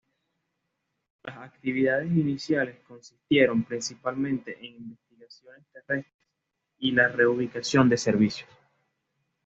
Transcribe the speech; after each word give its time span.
Las 1.21 1.37
actividades 1.37 2.09
iniciales 2.11 2.79
consistieron 2.87 3.63
principalmente 3.63 4.57
en 4.59 4.73
investigaciones 4.77 5.63
terrestres 5.71 6.15
y 6.79 6.91
la 6.93 7.07
reubicación 7.07 7.87
de 7.87 7.97
servicios. 7.97 8.49